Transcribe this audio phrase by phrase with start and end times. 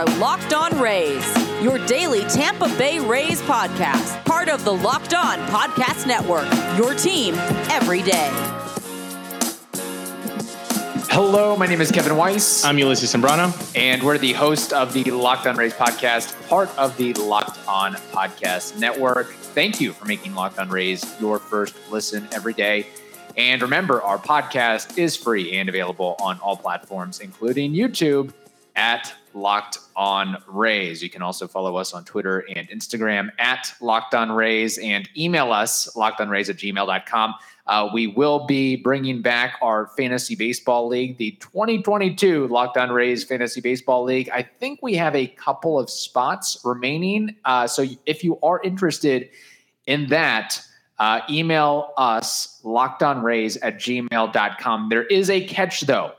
[0.00, 5.38] are Locked On Rays, your daily Tampa Bay Rays podcast, part of the Locked On
[5.48, 7.34] Podcast Network, your team
[7.70, 8.30] every day.
[11.10, 12.64] Hello, my name is Kevin Weiss.
[12.64, 13.52] I'm Ulysses Sembrano.
[13.76, 17.92] And we're the host of the Locked On Rays podcast, part of the Locked On
[18.10, 19.26] Podcast Network.
[19.28, 22.86] Thank you for making Locked On Rays your first listen every day.
[23.36, 28.32] And remember, our podcast is free and available on all platforms, including YouTube
[28.74, 31.02] at Locked On Rays.
[31.02, 35.52] You can also follow us on Twitter and Instagram at Locked On Rays and email
[35.52, 37.34] us lockedonrays at gmail.com.
[37.66, 43.22] Uh, we will be bringing back our fantasy baseball league, the 2022 Locked On Rays
[43.22, 44.28] Fantasy Baseball League.
[44.32, 47.36] I think we have a couple of spots remaining.
[47.44, 49.30] Uh, so if you are interested
[49.86, 50.60] in that,
[50.98, 54.88] uh, email us lockedonrays at gmail.com.
[54.88, 56.12] There is a catch, though.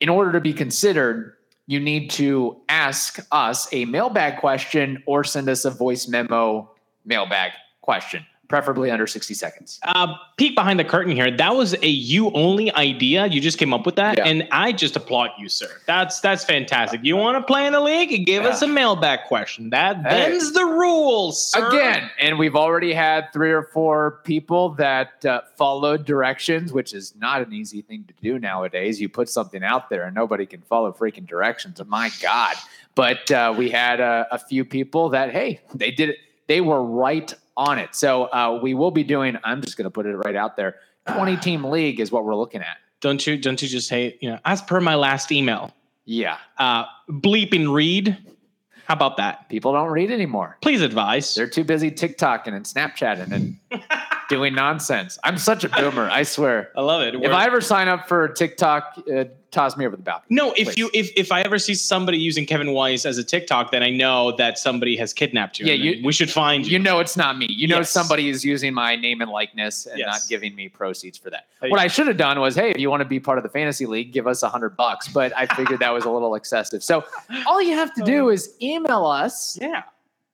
[0.00, 1.34] In order to be considered,
[1.70, 6.68] you need to ask us a mailbag question or send us a voice memo
[7.04, 9.78] mailbag question preferably under 60 seconds.
[9.84, 11.30] Uh, peek behind the curtain here.
[11.30, 13.26] That was a you only idea.
[13.26, 14.26] You just came up with that, yeah.
[14.26, 15.68] and I just applaud you, sir.
[15.86, 17.00] That's that's fantastic.
[17.04, 18.26] You want to play in the league?
[18.26, 18.48] Give yeah.
[18.48, 19.70] us a mailback question.
[19.70, 20.02] That hey.
[20.02, 21.68] bends the rules sir.
[21.68, 22.10] again.
[22.18, 27.40] And we've already had three or four people that uh, followed directions, which is not
[27.42, 29.00] an easy thing to do nowadays.
[29.00, 31.80] You put something out there and nobody can follow freaking directions.
[31.86, 32.56] My God!
[32.96, 36.16] But uh, we had a, a few people that hey, they did it.
[36.48, 37.94] They were right on it.
[37.94, 39.36] So uh, we will be doing.
[39.44, 40.76] I'm just going to put it right out there.
[41.08, 42.78] 20 team league is what we're looking at.
[43.00, 43.36] Don't you?
[43.36, 44.38] Don't you just say you know?
[44.44, 45.72] As per my last email.
[46.06, 46.38] Yeah.
[46.58, 48.16] Uh, bleep and read.
[48.86, 49.48] How about that?
[49.48, 50.56] People don't read anymore.
[50.62, 51.34] Please advise.
[51.34, 53.56] They're too busy TikToking and Snapchatting and
[54.30, 55.18] doing nonsense.
[55.24, 56.08] I'm such a boomer.
[56.08, 56.70] I swear.
[56.76, 57.14] I love it.
[57.16, 60.34] If I ever sign up for TikTok, uh, toss me over the balcony.
[60.34, 60.78] No, if please.
[60.78, 63.90] you if if I ever see somebody using Kevin Weiss as a TikTok, then I
[63.90, 65.66] know that somebody has kidnapped you.
[65.66, 66.72] Yeah, you, we should find you.
[66.72, 67.48] You know it's not me.
[67.50, 67.90] You know yes.
[67.90, 70.06] somebody is using my name and likeness and yes.
[70.06, 71.46] not giving me proceeds for that.
[71.60, 73.50] what I should have done was, hey, if you want to be part of the
[73.50, 75.08] fantasy league, give us a hundred bucks.
[75.08, 76.82] But I figured that was a little excessive.
[76.82, 77.04] So
[77.46, 79.58] all you have to do is email us.
[79.60, 79.82] Yeah.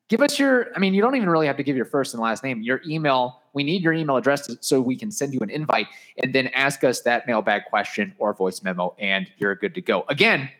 [0.09, 0.69] Give us your.
[0.75, 2.62] I mean, you don't even really have to give your first and last name.
[2.62, 5.87] Your email we need your email address so we can send you an invite
[6.19, 10.05] and then ask us that mailbag question or voice memo, and you're good to go.
[10.11, 10.50] Again,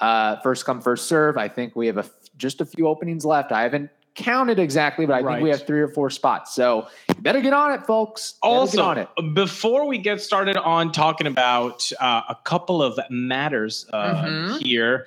[0.00, 1.38] uh, first come, first serve.
[1.38, 2.04] I think we have a,
[2.36, 3.52] just a few openings left.
[3.52, 5.34] I haven't counted exactly, but I right.
[5.36, 6.54] think we have three or four spots.
[6.54, 8.34] So you better get on it, folks.
[8.42, 9.08] Also, on it.
[9.32, 14.58] before we get started on talking about uh, a couple of matters uh, mm-hmm.
[14.58, 15.06] here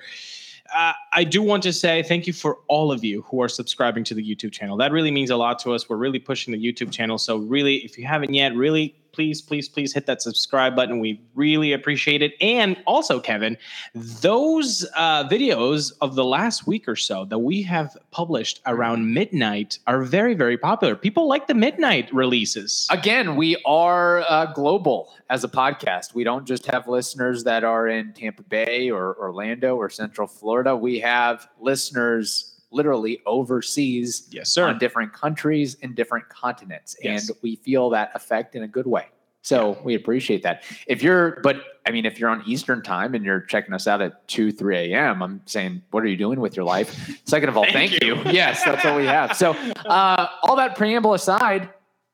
[0.74, 4.04] uh, I do want to say thank you for all of you who are subscribing
[4.04, 4.76] to the YouTube channel.
[4.76, 5.88] That really means a lot to us.
[5.88, 7.18] We're really pushing the YouTube channel.
[7.18, 11.00] So, really, if you haven't yet, really please, please, please hit that subscribe button.
[11.00, 12.34] We really appreciate it.
[12.38, 13.56] And also, Kevin,
[13.94, 19.78] those uh, videos of the last week or so that we have published around midnight
[19.86, 20.94] are very, very popular.
[20.94, 22.86] People like the midnight releases.
[22.90, 26.14] Again, we are uh, global as a podcast.
[26.14, 30.76] We don't just have listeners that are in Tampa Bay or Orlando or Central Florida.
[30.76, 34.68] We have listeners literally overseas yes, sir.
[34.68, 36.96] on different countries in different continents.
[37.02, 37.28] Yes.
[37.28, 39.06] And we feel that effect in a good way.
[39.42, 39.82] So yeah.
[39.84, 40.64] we appreciate that.
[40.88, 41.56] If you're, but
[41.86, 44.92] I mean, if you're on Eastern time and you're checking us out at 2, 3
[44.92, 47.20] a.m., I'm saying, what are you doing with your life?
[47.24, 48.16] Second of all, thank, thank you.
[48.16, 48.22] you.
[48.32, 49.36] yes, that's what we have.
[49.36, 51.70] So, uh, all that preamble aside,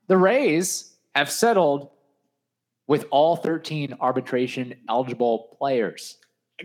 [0.09, 1.89] the Rays have settled
[2.87, 6.19] with all 13 arbitration eligible players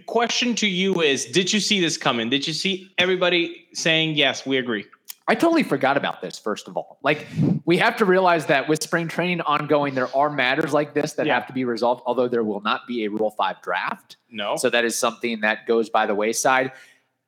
[0.05, 2.29] question to you is did you see this coming?
[2.29, 4.85] Did you see everybody saying yes we agree
[5.27, 6.99] i totally forgot about this first of all.
[7.03, 7.27] Like
[7.65, 11.25] we have to realize that with spring training ongoing there are matters like this that
[11.25, 11.33] yeah.
[11.33, 14.17] have to be resolved although there will not be a rule 5 draft.
[14.29, 14.55] No.
[14.55, 16.71] So that is something that goes by the wayside.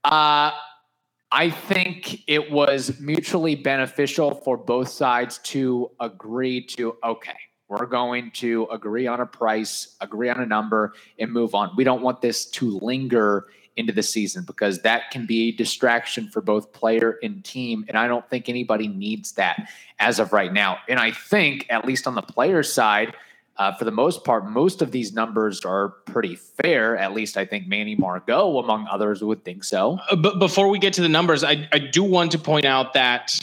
[0.03, 0.51] Uh
[1.31, 7.37] I think it was mutually beneficial for both sides to agree to okay,
[7.69, 11.71] we're going to agree on a price, agree on a number, and move on.
[11.77, 13.45] We don't want this to linger
[13.77, 17.85] into the season because that can be a distraction for both player and team.
[17.87, 19.69] And I don't think anybody needs that
[19.99, 20.79] as of right now.
[20.89, 23.13] And I think, at least on the player side,
[23.57, 26.97] uh, for the most part, most of these numbers are pretty fair.
[26.97, 29.99] At least I think Manny Margot, among others, would think so.
[30.09, 32.93] Uh, but before we get to the numbers, I, I do want to point out
[32.93, 33.37] that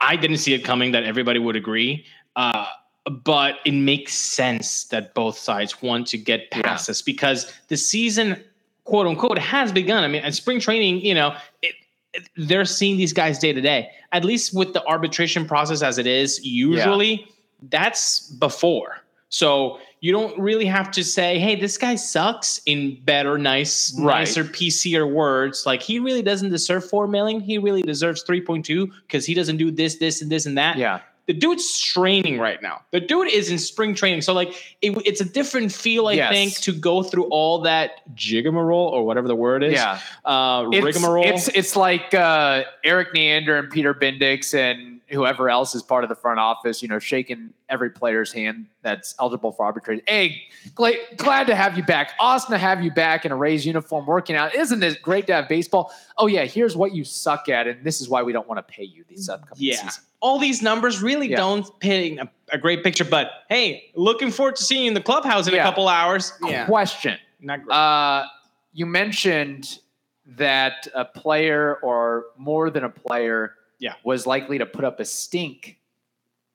[0.00, 2.06] I didn't see it coming that everybody would agree.
[2.34, 2.66] Uh,
[3.10, 6.90] but it makes sense that both sides want to get past yeah.
[6.90, 8.42] this because the season,
[8.84, 10.02] quote unquote, has begun.
[10.02, 11.74] I mean, and spring training, you know, it,
[12.14, 13.90] it, they're seeing these guys day to day.
[14.12, 17.26] At least with the arbitration process as it is, usually yeah.
[17.70, 18.98] that's before.
[19.28, 24.20] So you don't really have to say, "Hey, this guy sucks" in better, nice, Right.
[24.20, 25.64] nicer, PCer words.
[25.66, 27.40] Like he really doesn't deserve four million.
[27.40, 30.56] He really deserves three point two because he doesn't do this, this, and this and
[30.58, 30.76] that.
[30.76, 31.00] Yeah.
[31.26, 32.82] The dude's training right now.
[32.92, 34.50] The dude is in spring training, so like
[34.80, 36.30] it, it's a different feel, I Yes.
[36.32, 39.72] think, to go through all that jigamarole or whatever the word is.
[39.72, 39.98] Yeah.
[40.24, 41.24] uh, It's, rigmarole.
[41.26, 46.08] it's it's like uh, Erik Neander and Peter Bendix and whoever else is part of
[46.08, 50.02] the front office, you know, shaking every player's hand that's eligible for arbitration.
[50.08, 50.42] Hey,
[50.74, 52.12] glad, glad to have you back.
[52.18, 54.54] Awesome to have you back in a Rays uniform working out.
[54.54, 55.92] Isn't it great to have baseball?
[56.18, 58.72] Oh yeah, here's what you suck at, and this is why we don't want to
[58.72, 59.76] pay you these upcoming yeah.
[59.76, 60.02] season.
[60.20, 61.36] All these numbers really Yeah.
[61.36, 65.00] don't paint a, a great picture, but hey, looking forward to seeing you in the
[65.02, 65.60] clubhouse in Yeah.
[65.60, 66.32] a couple hours.
[66.42, 67.16] Yeah, Question.
[67.40, 67.74] not great.
[67.74, 68.26] Uh,
[68.72, 69.78] you mentioned
[70.26, 73.94] that a player or more than a player Yeah.
[74.04, 75.78] was likely to put up a stink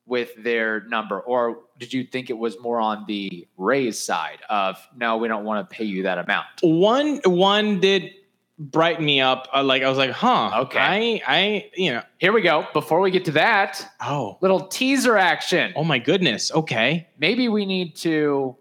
[0.08, 4.78] with their number, or did you think it was more on the Rays side of
[4.96, 6.48] no, we don't want to pay you that amount?
[6.62, 8.12] one one did
[8.58, 9.48] brighten me up.
[9.54, 10.52] Uh, like I was like, huh.
[10.64, 10.80] Okay.
[10.80, 12.04] I I you know.
[12.18, 12.68] Here we go.
[12.74, 14.38] Before we get to that, Oh.
[14.42, 15.72] little teaser action.
[15.76, 16.52] Oh my goodness.
[16.52, 17.08] Okay.
[17.18, 18.56] Maybe we need to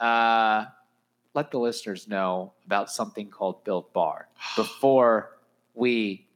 [0.00, 0.66] uh,
[1.34, 5.36] let the listeners know about something called Built Bar before
[5.74, 6.26] we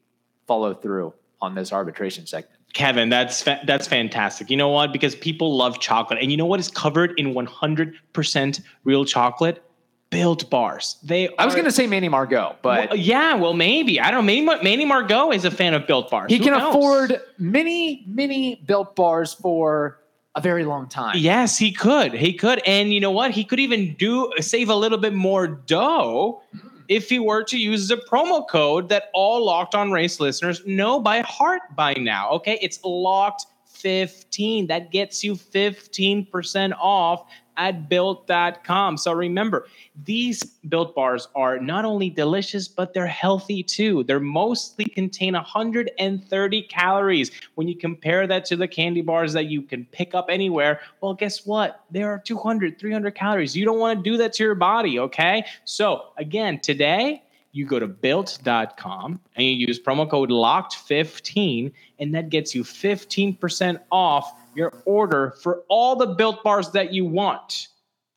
[0.46, 2.54] follow through on this arbitration segment.
[2.74, 4.50] Kevin, that's fa- that's fantastic.
[4.50, 4.92] You know what?
[4.92, 9.62] Because people love chocolate, and you know what is covered in 100% real chocolate?
[10.10, 10.96] Built bars.
[11.02, 11.28] They.
[11.36, 14.24] I was going to say Manny Margot, but Well, yeah, well, maybe I don't.
[14.24, 14.42] know.
[14.44, 16.30] Manny, Manny Margot is a fan of Built bars.
[16.32, 16.74] he Who can knows?
[16.74, 19.98] afford many, many built bars for
[20.34, 21.14] a very long time.
[21.18, 22.14] Yes, he could.
[22.14, 23.32] He could, and you know what?
[23.32, 26.40] He could even do save a little bit more dough
[26.88, 30.98] if he were to use the promo code that all Locked On Rays listeners know
[30.98, 32.30] by heart by now.
[32.30, 33.46] Okay, it's locked.
[33.66, 39.66] 15 that gets you 15% off at built.com so remember
[40.04, 44.04] these built bars are not only delicious but they're healthy too.
[44.04, 47.30] They're mostly contain 130 calories.
[47.54, 51.14] When you compare that to the candy bars that you can pick up anywhere well
[51.14, 51.84] guess what?
[51.90, 53.56] There are 200 300 calories.
[53.56, 55.44] You don't want to do that to your body okay?
[55.64, 57.22] So again today
[57.52, 63.80] you go to built.com and you use promo code locked15 and that gets you 15%
[63.90, 67.68] off your order for all the built bars that you want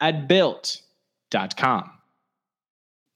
[0.02, 1.92] at built.com.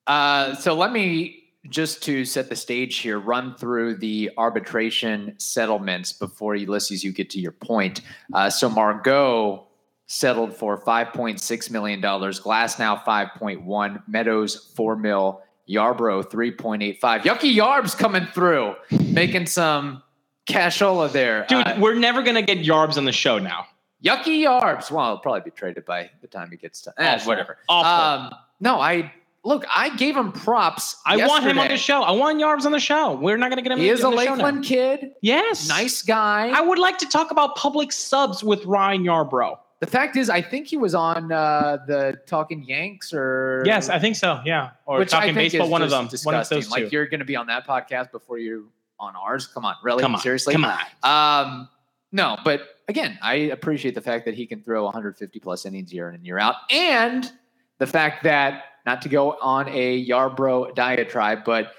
[0.07, 6.13] Uh, so let me just to set the stage here, run through the arbitration settlements
[6.13, 8.01] before Ulysses, you get to your point.
[8.33, 9.65] Uh, so Margot
[10.05, 16.29] settled for five point six million dollars, Glasnow five point one, Meadows four mil, Yarbrough
[16.29, 17.23] three point eight five.
[17.23, 20.03] Yucky Yarb's coming through, making some
[20.47, 23.65] cashola there, Dude, Uh, we're never going to get Yarbs on the show now.
[24.03, 24.91] Yucky Yarbs.
[24.91, 27.57] Well, he'll probably be traded by the time he gets to eh, whatever.
[27.67, 28.25] Awful.
[28.27, 29.11] Um, no, I
[29.43, 29.65] look.
[29.73, 30.97] I gave him props.
[31.05, 32.03] I want him on the show.
[32.03, 33.13] I want Yarbs on the show.
[33.15, 34.43] We're not going to get him He is a on the show now.
[34.45, 35.67] Lakeland kid, Yes.
[35.67, 36.49] nice guy.
[36.49, 39.57] I would like to talk about Publix subs with Ryan Yarbrough.
[39.79, 43.97] the fact is, I think he was on uh, the Talking Yanks or Yes, I
[43.97, 44.39] think so.
[44.45, 44.71] Yeah.
[44.85, 46.05] Or which talking baseball, one of them.
[46.23, 46.57] One of Disgusting.
[46.57, 46.83] those two.
[46.83, 48.69] Like you're going to be on that podcast before you
[48.99, 49.47] on ours.
[49.47, 50.01] Come on, really?
[50.01, 50.21] Come on.
[50.21, 50.53] Seriously?
[50.53, 50.79] Come on.
[51.03, 51.69] Um,
[52.11, 56.09] no, but again, I appreciate the fact that he can throw 150 plus innings year
[56.09, 57.31] in and year out, and
[57.79, 61.73] the fact that not to go on a Yarbrough diatribe, but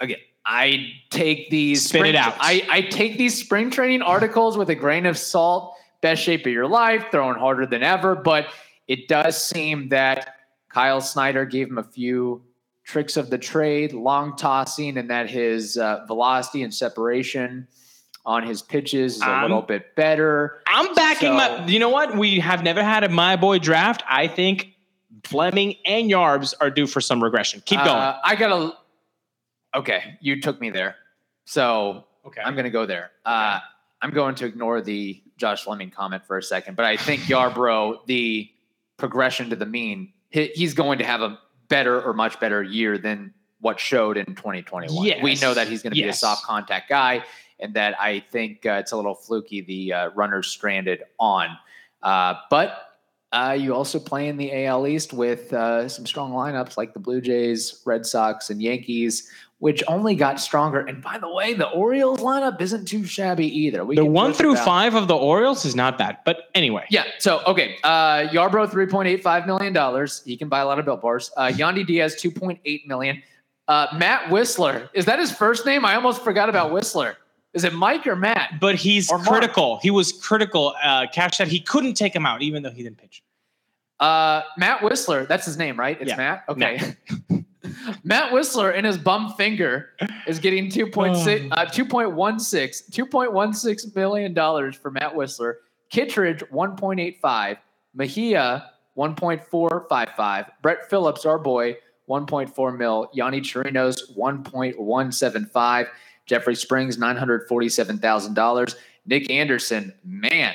[0.00, 2.36] again, I take these Spit it out.
[2.38, 5.74] I, I take these spring training articles with a grain of salt.
[6.02, 8.46] Best shape of your life, throwing harder than ever, but
[8.86, 10.36] it does seem that
[10.68, 12.44] Kyle Snyder gave him a few
[12.86, 17.66] tricks of the trade, long tossing, and that his uh, velocity and separation
[18.24, 20.62] on his pitches is a Um, little bit better.
[20.68, 21.66] I'm backing So- my.
[21.66, 22.16] You know what?
[22.16, 24.02] We have never had a my boy draft.
[24.08, 24.72] I think
[25.24, 27.62] Fleming and Yarbs are due for some regression.
[27.66, 27.90] Keep going.
[27.90, 28.72] Uh, I gotta.
[29.74, 30.96] Okay, you took me there,
[31.44, 32.40] so okay.
[32.42, 33.10] I'm gonna go there.
[33.24, 33.58] Uh,
[34.00, 38.06] I'm going to ignore the Josh Fleming comment for a second, but I think Yarbrough,
[38.06, 38.48] the
[38.96, 42.98] progression to the mean, he, he's going to have a better or much better year
[42.98, 45.22] than what showed in 2021.
[45.22, 47.24] We know that he's going to be a soft contact guy,
[47.58, 51.56] and that I think uh, it's a little fluky the uh, runners stranded on.
[52.02, 52.85] Uh, but
[53.36, 57.00] uh, you also play in the AL East with uh, some strong lineups like the
[57.00, 60.80] Blue Jays, Red Sox, and Yankees, which only got stronger.
[60.80, 63.84] And by the way, the Orioles lineup isn't too shabby either.
[63.84, 66.18] We the one through five of the Orioles is not bad.
[66.24, 67.04] But anyway, Yeah.
[67.18, 70.22] So okay, uh, Yarbrough three point eight five million dollars.
[70.24, 71.30] He can buy a lot of built bars.
[71.36, 73.22] Uh, Yandy Diaz two point eight million.
[73.68, 75.84] Uh, Matt Wisler is that his first name?
[75.84, 77.16] I almost forgot about Wisler.
[77.52, 78.60] Is it Mike or Matt?
[78.60, 79.28] but he's Or Mark.
[79.28, 79.78] critical.
[79.82, 80.74] He was critical.
[80.84, 83.22] Uh, Cash said he couldn't take him out, even though he didn't pitch.
[83.98, 86.00] Uh, Matt Wisler, that's his name, right?
[86.00, 86.44] It's Yeah, Matt.
[86.48, 86.80] Okay.
[88.04, 89.90] Matt Wisler in his bum finger
[90.26, 95.54] is getting 2.6 uh, 2.16 2.16 million dollars for Matt Wisler.
[95.88, 97.58] Kittredge 1.85,
[97.94, 101.76] Mejia 1.455, Brett Phillips, our boy,
[102.08, 105.88] 1.4 mil, Yonny Chirinos 1.175,
[106.24, 108.74] Jeffrey Springs $947,000,
[109.06, 110.54] Nick Anderson, man,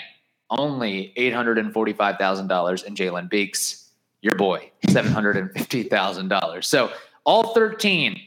[0.52, 3.90] only $845,000, and Jalen Beeks,
[4.22, 6.64] your boy, $750,000.
[6.64, 6.92] So
[7.24, 8.20] all 13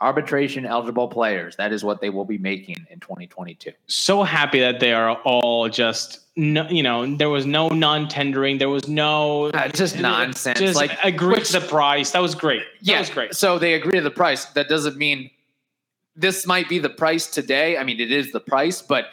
[0.00, 3.72] arbitration eligible players, that is what they will be making in 2022.
[3.86, 8.68] So happy that they are all just no, you know, there was no non-tendering, there
[8.68, 10.58] was no Uh, just nonsense.
[10.58, 12.10] Just like agree which- to the price.
[12.10, 12.62] That was great.
[12.82, 13.34] That yeah, was great.
[13.34, 14.46] So they agree to the price.
[14.46, 15.30] That doesn't mean
[16.16, 17.78] this might be the price today.
[17.78, 19.06] I mean, it is the price, but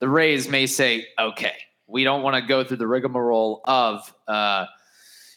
[0.00, 1.54] the Rays may say, okay,
[1.86, 4.66] we don't want to go through the rigmarole of, uh,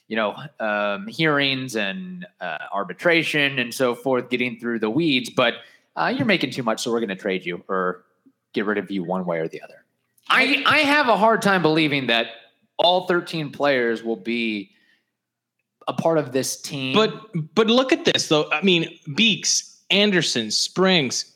[0.08, 5.56] you know, um, hearings and uh, arbitration and so forth, getting through the weeds, but
[5.96, 8.06] uh, you're making too much, so we're going to trade you or
[8.54, 9.84] get rid of you one way or the other.
[10.30, 12.28] I, I have a hard time believing that
[12.78, 14.72] all 13 players will be
[15.88, 16.96] a part of this team.
[16.96, 17.14] But
[17.56, 18.50] but look at this though.
[18.52, 21.34] I mean, Beeks, Anderson, Springs,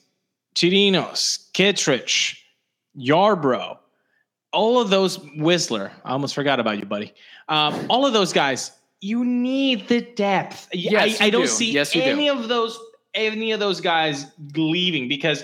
[0.56, 2.46] Chirinos, Kittredge,
[2.98, 3.78] Yarbrough,
[4.54, 5.92] all of those Wisler.
[6.06, 7.14] I almost forgot about you, buddy.
[7.50, 8.72] Um, all of those guys.
[9.02, 10.70] You need the depth.
[10.72, 11.48] Yes, I, I don't do.
[11.48, 12.08] see Yes, you do.
[12.10, 12.80] any of those
[13.14, 15.44] any of those guys leaving because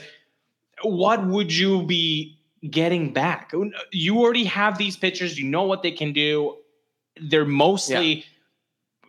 [0.83, 2.39] what would you be
[2.69, 3.51] getting back?
[3.91, 5.37] You already have these pitchers.
[5.37, 6.55] You know what they can do.
[7.21, 8.23] They're mostly,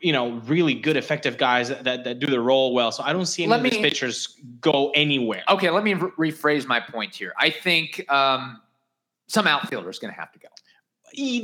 [0.03, 2.91] you know, really good, effective guys that, that, that do the role well.
[2.91, 5.45] So I don't see any Let of these me- pitchers go anywhere.
[5.49, 7.33] okay, let me re- rephrase my point here.
[7.39, 8.61] I think um,
[9.31, 10.49] some outfielder is going to have to go.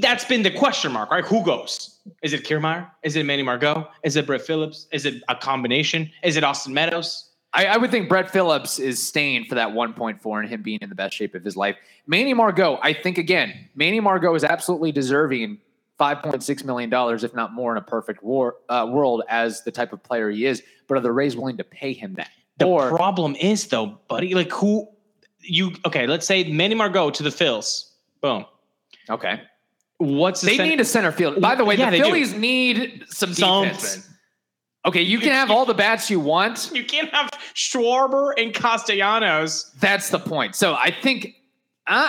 [0.00, 1.24] That's been the question mark, right?
[1.24, 2.00] Who goes?
[2.22, 2.90] Is it Kiermaier?
[3.02, 3.88] Is it Manny Margot?
[4.02, 4.88] Is it Brett Phillips?
[4.92, 6.10] Is it a combination?
[6.22, 7.30] Is it Austin Meadows?
[7.52, 10.88] I, I would think Brett Phillips is staying for that 1.4 and him being in
[10.88, 11.76] the best shape of his life.
[12.06, 15.58] Manny Margot, I think again, Manny Margot is absolutely deserving
[15.98, 19.92] 5.6 million dollars, if not more, in a perfect war, uh, world as the type
[19.92, 20.62] of player he is.
[20.88, 22.30] But are the Rays willing to pay him that?
[22.58, 24.88] The or problem is though, buddy, like who
[25.46, 27.90] you okay, let's say Manny Margot to the Phils.
[28.20, 28.44] Boom.
[29.10, 29.42] okay,
[29.98, 31.40] What's the they cen- need a center field.
[31.40, 32.04] By the way, Yeah, the they do.
[32.04, 34.08] Phillies need some Some- defense.
[34.84, 36.70] Okay, you can have all the bats you want.
[36.74, 39.72] you can't have Schwarber and Castellanos.
[39.80, 40.54] That's the point.
[40.54, 41.34] So I think
[41.88, 42.08] uh,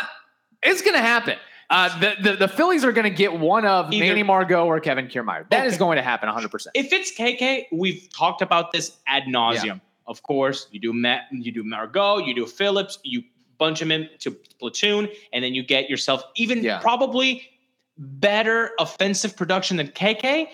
[0.61, 1.37] it's going to happen.
[1.69, 4.79] Uh, the, the the Phillies are going to get one of Either- Manny Margot or
[4.79, 5.49] Kevin Kiermaier.
[5.49, 5.79] That is Okay.
[5.79, 6.49] going to happen 100.
[6.51, 9.81] percent If it's KK, we've talked about this ad nauseum.
[10.07, 13.23] Of course, you do Matt, you do Margot, you do Phillips, you
[13.57, 16.79] bunch them into platoon, and then you get yourself even Yeah.
[16.79, 17.49] probably
[17.97, 20.47] better offensive production than KK,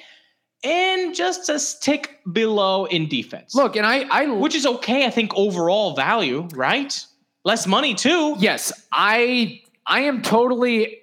[0.64, 3.54] and just a tick below in defense.
[3.54, 7.06] Look, and I I which is okay, I think overall value, right?
[7.44, 8.36] Less money too.
[8.40, 11.00] yes, I I am totally.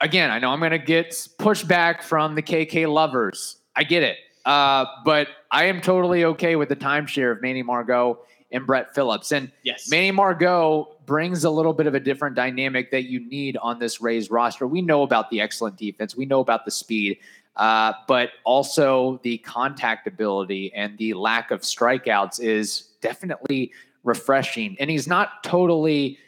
[0.00, 3.58] Again, I know I'm going to get pushback from the KK lovers.
[3.76, 8.20] I get it, uh, but I am totally okay with the timeshare of Manny Margot
[8.52, 9.32] and Brett Phillips.
[9.32, 9.88] And Yes.
[9.90, 14.00] Manny Margot brings a little bit of a different dynamic that you need on this
[14.00, 14.66] Rays roster.
[14.66, 17.18] We know about the excellent defense, we know about the speed,
[17.56, 23.72] uh, but also the contact ability and the lack of strikeouts is definitely
[24.04, 24.76] refreshing.
[24.80, 26.18] And he's not totally.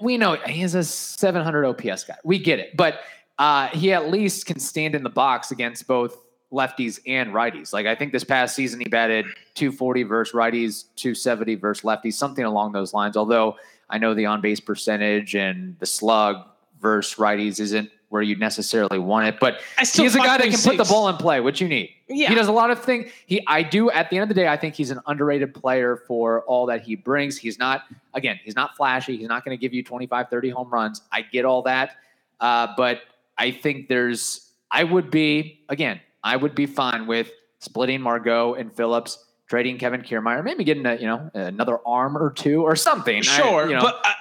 [0.00, 2.16] We know he's a 700 OPS guy.
[2.24, 3.00] We get it, but
[3.38, 6.16] uh, he at least can stand in the box against both
[6.52, 7.72] lefties and righties.
[7.72, 12.44] Like I think this past season he batted 240 versus righties, 270 versus lefties, something
[12.44, 13.16] along those lines.
[13.16, 13.56] Although
[13.90, 16.44] I know the on base percentage and the slug
[16.80, 20.78] versus righties isn't where you necessarily want it, but he's a guy that can put
[20.78, 21.90] the ball in play, which you need.
[22.08, 22.30] Yeah.
[22.30, 23.10] He does a lot of things.
[23.26, 25.96] He I do at the end of the day, I think he's an underrated player
[26.06, 27.36] for all that he brings.
[27.36, 29.18] He's not again, he's not flashy.
[29.18, 31.02] He's not going to give you 25, 30 home runs.
[31.12, 31.96] I get all that.
[32.40, 33.02] Uh, but
[33.36, 37.30] I think there's I would be again, I would be fine with
[37.60, 42.30] splitting Margot and Phillips, trading Kevin Kiermaier, maybe getting a, you know, another arm or
[42.32, 43.18] two or something.
[43.18, 44.14] I- Sure, you know, but I,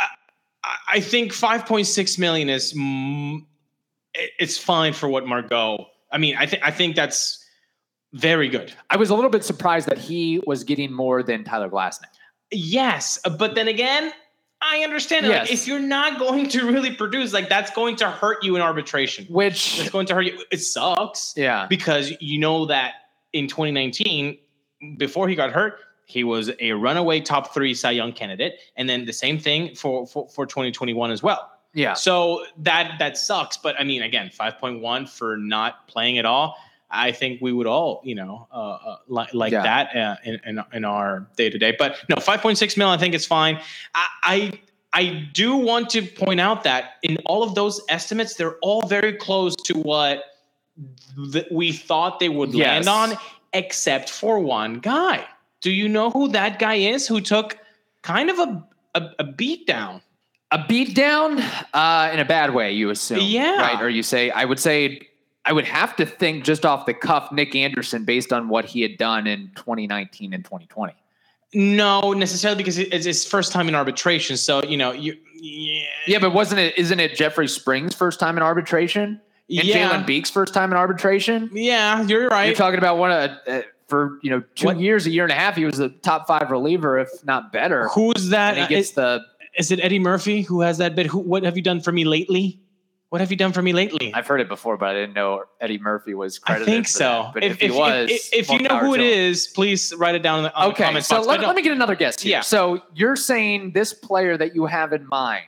[0.63, 3.45] I, I think 5.6 million is mm,
[4.39, 5.85] it's fine for what Margot.
[6.11, 7.43] I mean, I think I think that's
[8.13, 8.73] very good.
[8.89, 12.05] I was a little bit surprised that he was getting more than Tyler Glasnow.
[12.51, 14.13] Yes, but then again,
[14.61, 15.25] I understand.
[15.25, 15.29] it.
[15.29, 15.61] Like, Yes.
[15.61, 19.25] if you're not going to really produce, like that's going to hurt you in arbitration.
[19.29, 20.43] Which It's going to hurt you.
[20.51, 21.67] It sucks yeah.
[21.67, 22.93] because you know that
[23.33, 24.37] in 2019,
[24.97, 29.05] before he got hurt, he was a runaway top three Cy Young candidate, and then
[29.05, 31.51] the same thing for for, for 2021 as well.
[31.73, 31.93] Yeah.
[31.93, 33.57] So that that sucks.
[33.57, 36.57] But I mean, again, 5.1 for not playing at all.
[36.89, 39.63] I think we would all, you know, uh, uh, like like Yeah.
[39.63, 41.75] that uh, in, in in our day to day.
[41.77, 42.87] But no, 5.6 mil.
[42.89, 43.59] I think it's fine.
[43.93, 44.51] I, I
[44.93, 49.13] I do want to point out that in all of those estimates, they're all very
[49.13, 50.23] close to what
[51.33, 52.85] th- we thought they would Yes.
[52.85, 53.17] land on,
[53.53, 55.25] except for one guy.
[55.61, 57.07] Do you know who that guy is?
[57.07, 57.57] Who took
[58.01, 58.63] kind of a
[58.95, 60.01] a, a beat down?
[60.51, 61.39] A beat down
[61.73, 63.19] uh, in a bad way, you assume.
[63.21, 63.59] Yeah.
[63.59, 63.81] Right.
[63.81, 65.06] Or you say, I would say,
[65.47, 68.81] I would have to think just off the cuff, Nick Anderson, based on what he
[68.81, 70.93] had done in 2019 and 2020.
[71.53, 74.35] No, necessarily because it's his first time in arbitration.
[74.35, 76.77] So you know, you yeah, Yeah, but wasn't it?
[76.77, 79.03] Isn't it Jeffrey Springs' first time in arbitration
[79.49, 81.49] and yeah, Jalen Beek's first time in arbitration?
[81.53, 82.01] yeah.
[82.03, 82.47] You're right.
[82.47, 85.31] You're talking about one of uh, for you know two What- years, a year and
[85.31, 85.55] a half.
[85.55, 87.87] He was the top five reliever, if not better.
[87.89, 88.57] Who's that?
[88.57, 89.21] And he gets Is, the.
[89.57, 91.05] is it Eddie Murphy who has that bit?
[91.07, 91.19] Who?
[91.19, 92.59] What have you done for me lately?
[93.09, 94.13] What have you done for me lately?
[94.13, 96.67] I've heard it before, but I didn't know Eddie Murphy was credited.
[96.67, 97.23] I think so.
[97.23, 97.33] that.
[97.35, 100.39] But if, he was, if, if you know who it is, please write it down
[100.39, 102.31] in the, the Okay, comments so let, let me get another guess here.
[102.31, 102.41] Yeah.
[102.41, 105.45] So you're saying this player that you have in mind?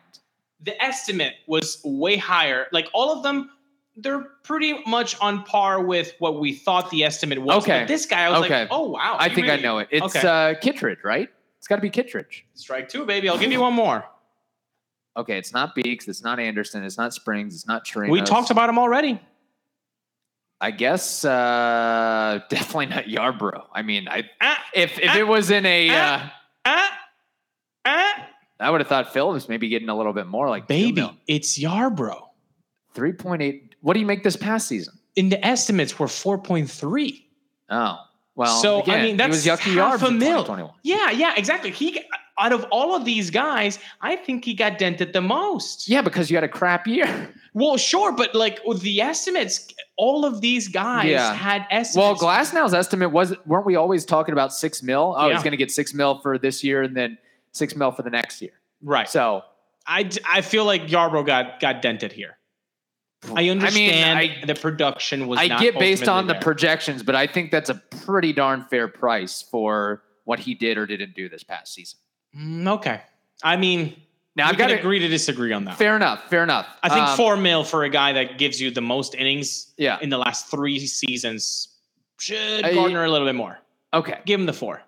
[0.62, 2.68] the estimate was way higher.
[2.74, 3.50] Like all of them,
[3.96, 7.64] they're pretty much on par with what we thought the estimate was.
[7.64, 7.80] Okay.
[7.80, 8.60] But this guy, I was Okay.
[8.62, 9.16] like, oh wow.
[9.20, 9.88] I think I know it.
[9.90, 10.28] It's Okay.
[10.28, 11.30] uh, Kittredge, right?
[11.58, 12.46] It's got to be Kittredge.
[12.56, 13.30] Strike two, baby.
[13.30, 14.04] I'll give you one more.
[15.20, 16.08] Okay, it's not Beeks.
[16.08, 16.84] It's not Anderson.
[16.84, 17.54] It's not Springs.
[17.54, 18.12] It's not Chirinos.
[18.12, 19.20] We talked about him already.
[20.62, 23.64] I guess uh, definitely not Yarbrough.
[23.74, 25.18] I mean, I Ah, if if Ah.
[25.18, 26.20] it was in a, uh,
[26.66, 26.92] Ah.
[27.86, 28.28] ah.
[28.62, 31.58] I would have thought Phil was maybe getting a little bit more like Baby, it's
[31.60, 32.22] Yarbrough.
[32.94, 33.76] three point eight.
[33.82, 34.96] What do you make this past season?
[35.16, 37.24] In the estimates were 4.3.
[37.70, 37.98] Oh,
[38.40, 38.62] well.
[38.62, 40.74] So, I mean, that's he was Yucky half a mil.
[40.84, 41.70] Yeah, yeah, exactly.
[41.72, 42.02] He
[42.40, 45.90] out of all of these guys, I think he got dented the most.
[45.90, 47.34] Yeah, because you had a crap year.
[47.56, 49.68] Well, sure, but like with the estimates,
[49.98, 51.34] all of these guys Yeah.
[51.34, 51.98] had estimates.
[51.98, 55.16] Well, Glasnow's estimate was weren't we always talking about six mil?
[55.18, 55.34] Oh, Yeah.
[55.34, 57.18] he's going to get six mil for this year and then
[57.52, 58.52] six mil for the next year.
[58.84, 59.10] right.
[59.10, 59.42] So
[59.88, 62.38] I I feel like Yarbrough got got dented here.
[63.36, 65.40] I understand I, mean, the production was.
[65.40, 68.88] I not get based on the projections, but I think that's a pretty darn fair
[68.88, 72.00] price for what he did or didn't do this past season.
[72.38, 73.02] Mm, okay,
[73.44, 73.96] I mean,
[74.36, 75.76] Now I've got to agree to disagree on that.
[75.78, 76.68] fair enough, fair enough.
[76.82, 79.98] I think Um, four mil for a guy that gives you the most innings Yeah.
[80.02, 81.68] in the last three seasons
[82.20, 83.60] should Uh, garner a little bit more.
[83.94, 84.20] Okay.
[84.26, 84.82] Give him the four.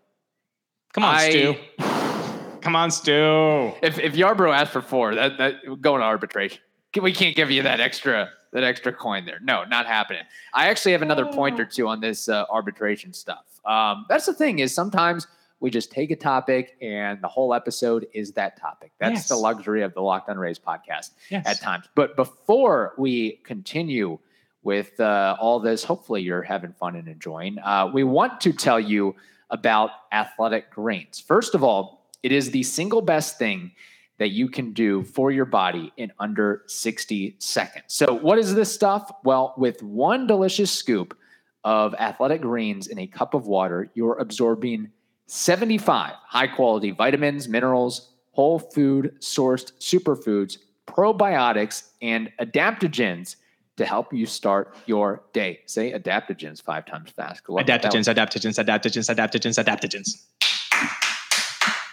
[0.93, 1.55] Come on, I- Stu.
[2.61, 3.73] Come on, Stu.
[3.81, 6.61] If if Yarbrough asked for four, that that going to arbitration.
[6.99, 9.39] We can't give you that extra that extra coin there.
[9.41, 10.23] No, not happening.
[10.53, 13.45] I actually have another point or two on this uh, arbitration stuff.
[13.63, 15.27] Um, that's the thing is sometimes
[15.61, 18.91] we just take a topic and the whole episode is that topic.
[18.99, 19.27] That's Yes.
[19.29, 21.45] the luxury of the Locked On Rays podcast Yes.
[21.45, 21.85] at times.
[21.95, 24.19] But before we continue
[24.63, 27.57] with uh, all this, hopefully you're having fun and enjoying.
[27.59, 29.15] Uh, we want to tell you
[29.49, 31.19] about Athletic Greens.
[31.25, 33.71] First of all, it is the single best thing
[34.21, 37.85] that you can do for your body in under 60 seconds.
[37.87, 39.11] So, what is this stuff?
[39.23, 41.17] Well, with one delicious scoop
[41.63, 44.89] of Athletic Greens in a cup of water, you're absorbing
[45.25, 53.37] 75 high quality vitamins, minerals, whole food sourced superfoods, probiotics, and adaptogens
[53.77, 55.61] to help you start your day.
[55.65, 57.49] Say adaptogens five times fast.
[57.49, 57.81] Love that.
[57.81, 60.25] That was- Adaptogens, adaptogens, adaptogens, adaptogens, adaptogens.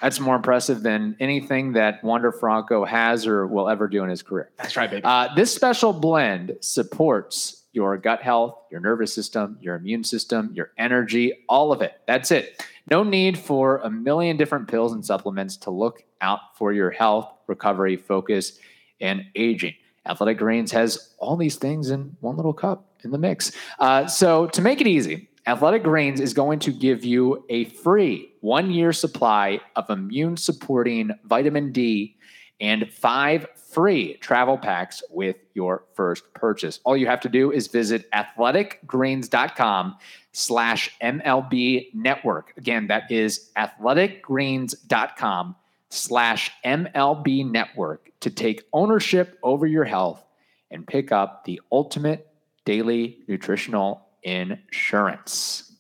[0.01, 4.23] That's more impressive than anything that Wander Franco has or will ever do in his
[4.23, 4.51] career.
[4.57, 5.03] That's right, baby.
[5.05, 10.73] Uh, this special blend supports your gut health, your nervous system, your immune system, your
[10.79, 12.01] energy, all of it.
[12.07, 12.63] That's it.
[12.91, 17.31] No need for a million different pills and supplements to look out for your health,
[17.47, 18.59] recovery, focus,
[19.01, 19.75] and aging.
[20.07, 23.53] Athletic Greens has all these things in one little cup in the mix.
[23.79, 28.35] Uh, so, to make it easy, Athletic Greens is going to give you a free
[28.43, 32.19] one year supply of immune supporting vitamin D
[32.61, 36.81] and five free travel packs with your first purchase.
[36.85, 39.97] All you have to do is visit athleticgreens.com
[40.33, 42.53] slash MLB network.
[42.59, 45.57] Again, that is athleticgreens.com
[45.89, 50.23] slash MLB network to take ownership over your health
[50.71, 52.29] and pick up the ultimate
[52.67, 55.73] daily nutritional insurance.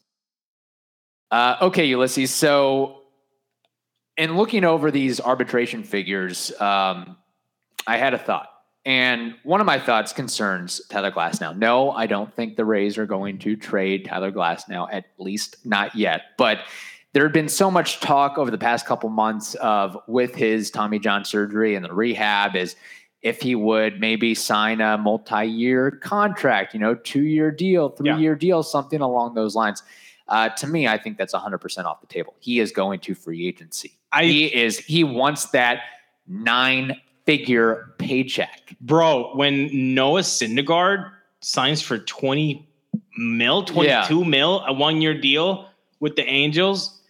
[1.30, 2.32] Uh, okay, Ulysses.
[2.32, 3.02] So,
[4.16, 7.16] in looking over these arbitration figures, um,
[7.86, 8.48] I had a thought.
[8.84, 11.56] And one of my thoughts concerns Tyler Glasnow.
[11.56, 15.94] No, I don't think the Rays are going to trade Tyler Glasnow, at least not
[15.94, 16.22] yet.
[16.38, 16.60] But
[17.12, 20.98] there had been so much talk over the past couple months of with his Tommy
[20.98, 22.76] John surgery and the rehab is
[23.22, 29.00] if he would maybe sign a multi-year contract, you know, two-year deal, three-year deal, something
[29.00, 29.82] along those lines.
[30.28, 32.34] Uh, to me, I think that's 100% off the table.
[32.38, 33.92] He is going to free agency.
[34.12, 34.78] I- he is.
[34.78, 35.80] He wants that
[36.28, 38.76] nine-figure paycheck.
[38.80, 42.66] Bro, when Noah Syndergaard signs for 20
[43.16, 45.68] mil, 22 mil, a one year deal
[46.00, 47.00] with the Angels,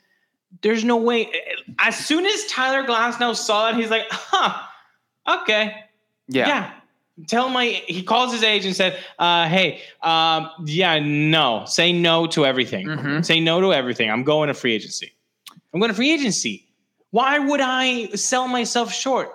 [0.62, 1.30] there's no way.
[1.78, 4.62] As soon as Tyler Glasnow saw it, he's like, huh,
[5.42, 5.84] okay.
[6.28, 6.70] Yeah.
[7.26, 12.28] Tell my, he calls his agent and said, uh, hey, um, yeah, no, say no
[12.28, 12.86] to everything.
[12.86, 13.24] Mhm.
[13.24, 14.08] Say no to everything.
[14.08, 15.12] I'm going to free agency.
[15.74, 16.68] I'm going to free agency.
[17.10, 19.30] Why would I sell myself short?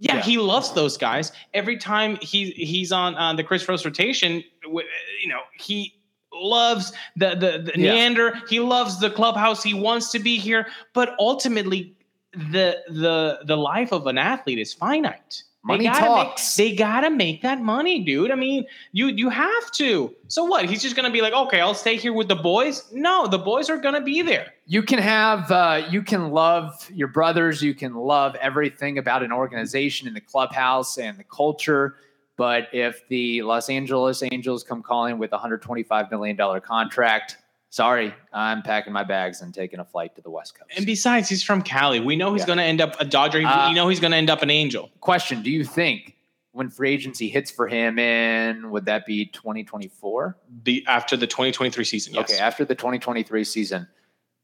[0.00, 0.22] Yeah, Yeah.
[0.22, 1.30] he loves those guys.
[1.54, 5.94] Every time he he's on uh, the Chris Rose rotation, you know, he
[6.32, 7.92] loves the the, the Yeah.
[7.92, 8.40] Neander.
[8.48, 9.62] He loves the clubhouse.
[9.62, 11.94] He wants to be here, but ultimately,
[12.32, 15.42] the the the life of an athlete is finite.
[15.62, 16.56] Money gotta talks.
[16.58, 18.30] Make, they gotta make that money, dude.
[18.30, 20.14] I mean, you you have to.
[20.28, 20.64] So what?
[20.70, 22.84] He's just gonna be like, okay, I'll stay here with the boys.
[22.92, 24.54] No, the boys are gonna be there.
[24.66, 29.32] you can have uh, you can love your brothers you can love everything about an
[29.32, 31.96] organization and the clubhouse and the culture
[32.36, 37.36] but if the los angeles angels come calling with a 125 million dollar contract
[37.70, 41.28] sorry i'm packing my bags and taking a flight to the west coast And besides,
[41.28, 42.00] he's from Cali.
[42.00, 42.46] We know he's Yeah.
[42.48, 43.44] gonna end up a Dodger.
[43.46, 44.90] Uh, we know he's gonna end up an Angel.
[45.00, 46.16] question do you think
[46.52, 51.84] when free agency hits for him in would that be 2024 Be after the 2023
[51.84, 52.14] season.
[52.14, 52.30] Yes.
[52.30, 53.86] okay after the 2023 season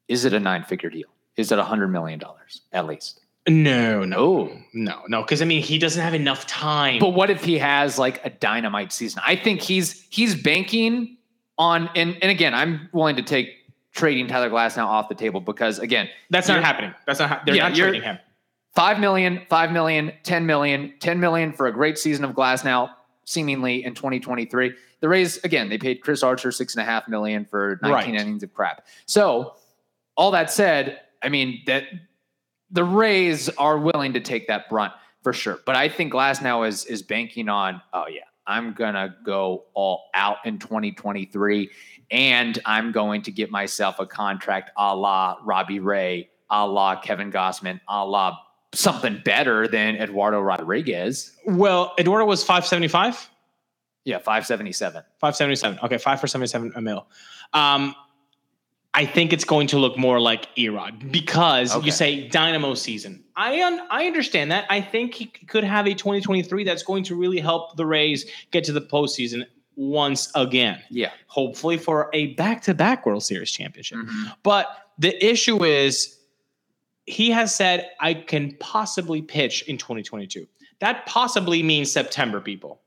[0.08, 4.04] is it a nine figure deal is it a hundred million dollars at least No,
[4.04, 4.58] no, Oh.
[4.72, 5.22] no, no.
[5.22, 6.98] Because I mean, he doesn't have enough time.
[6.98, 9.22] But what if he has like a dynamite season?
[9.24, 11.16] I think he's he's banking
[11.58, 13.50] on and and again, I'm willing to take
[13.92, 16.94] trading Tyler Glasnow off the table because again, That's not happening.
[17.06, 17.28] That's not.
[17.30, 18.18] Ha- they're Yeah, not trading him.
[18.74, 22.90] 5 million, 5 million, 10 million, 10 million for a great season of Glasnow,
[23.24, 24.74] seemingly in 2023.
[25.00, 28.20] The Rays, again, they paid Chris Archer six and a half million for 19 Right.
[28.20, 28.84] innings of crap.
[29.06, 29.54] So
[30.14, 31.84] all that said, I mean that
[32.70, 34.92] the Rays are willing to take that brunt
[35.22, 35.58] for sure.
[35.64, 40.38] But I think Glasnow is is banking on, oh yeah, I'm gonna go all out
[40.44, 41.70] in 2023,
[42.10, 47.30] and I'm going to get myself a contract a la Robbie Ray, a la Kevin
[47.32, 48.38] Gausman, a la
[48.72, 51.32] something better than Eduardo Rodriguez.
[51.46, 53.30] Well, Eduardo was 575.
[54.04, 55.02] Yeah, 577.
[55.18, 55.78] 577.
[55.82, 57.06] Okay, five for 77 a mil.
[57.52, 57.94] Um,
[58.96, 61.84] I think it's going to look more like Erod because Okay.
[61.86, 63.22] you say Dynamo season.
[63.36, 64.64] I un- I understand that.
[64.70, 68.64] I think he could have a 2023 that's going to really help the Rays get
[68.64, 69.44] to the postseason
[69.76, 70.82] once again.
[70.88, 71.10] Yeah.
[71.26, 73.98] Hopefully for a back-to-back World Series championship.
[73.98, 74.32] Mhm.
[74.42, 74.66] But
[74.98, 76.16] the issue is,
[77.04, 80.48] he has said, I can possibly pitch in 2022.
[80.80, 82.80] That possibly means September, people.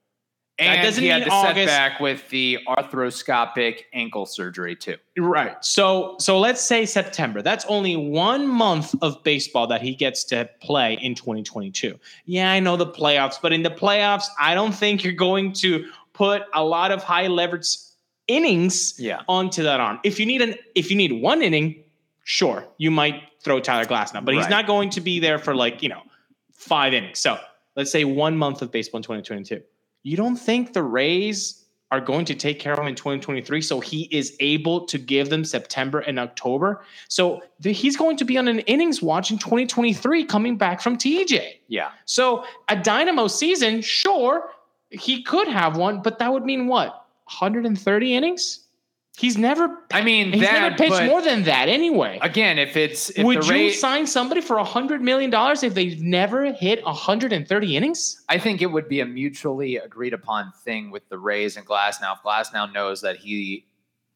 [0.59, 4.97] And that doesn't he had mean the August- setback with the arthroscopic ankle surgery too.
[5.17, 5.55] Right.
[5.63, 7.41] So so let's say September.
[7.41, 11.97] That's only one month of baseball that he gets to play in 2022.
[12.25, 15.85] Yeah, I know the playoffs, but in the playoffs, I don't think you're going to
[16.13, 17.67] put a lot of high leverage
[18.27, 19.21] innings Yeah.
[19.27, 19.99] onto that arm.
[20.03, 21.83] If you need an if you need one inning,
[22.23, 25.81] sure, you might throw Tyler Glasnow, but he's not going to be there for like,
[25.81, 26.01] you know,
[26.51, 27.19] five innings.
[27.19, 27.39] So
[27.77, 29.63] let's say one month of baseball in 2022.
[30.03, 33.79] You don't think the Rays are going to take care of him in 2023 so
[33.79, 36.83] he is able to give them September and October?
[37.07, 40.97] So the, he's going to be on an innings watch in 2023 coming back from
[40.97, 41.55] TJ.
[41.67, 41.89] Yeah.
[42.05, 44.51] So a dynamo season, sure,
[44.91, 46.89] he could have one, but that would mean what?
[47.25, 48.67] 130 innings?
[49.19, 52.19] He's never I mean, he's that, never pitched more than that anyway.
[52.21, 55.29] Again, if it's if Would the you Rays, sign somebody for $100 million
[55.61, 58.23] if they've never hit 130 innings?
[58.29, 61.99] I think it would be a mutually agreed upon thing with the Rays and Glass.
[61.99, 63.67] Now, if Glasnow knows that he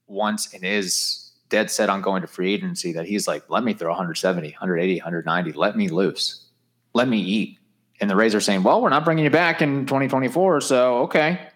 [0.08, 3.74] wants and is dead set on going to free agency, that he's like, let me
[3.74, 6.50] throw 170, 180, 190, let me loose,
[6.94, 7.60] let me eat.
[8.00, 11.50] And the Rays are saying, well, we're not bringing you back in 2024, so okay.